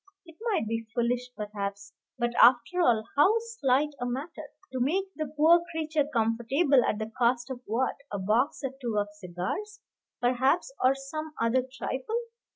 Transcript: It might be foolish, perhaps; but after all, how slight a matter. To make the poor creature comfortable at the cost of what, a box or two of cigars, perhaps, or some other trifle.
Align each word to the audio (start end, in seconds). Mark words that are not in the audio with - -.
It 0.25 0.33
might 0.51 0.65
be 0.67 0.87
foolish, 0.95 1.29
perhaps; 1.35 1.93
but 2.17 2.33
after 2.41 2.79
all, 2.81 3.07
how 3.15 3.35
slight 3.37 3.93
a 3.99 4.05
matter. 4.07 4.49
To 4.71 4.79
make 4.79 5.13
the 5.15 5.27
poor 5.37 5.61
creature 5.69 6.07
comfortable 6.11 6.83
at 6.83 6.97
the 6.97 7.11
cost 7.19 7.51
of 7.51 7.61
what, 7.67 7.97
a 8.11 8.17
box 8.17 8.63
or 8.63 8.73
two 8.81 8.97
of 8.97 9.09
cigars, 9.19 9.79
perhaps, 10.19 10.73
or 10.83 10.95
some 10.95 11.33
other 11.39 11.61
trifle. 11.71 12.17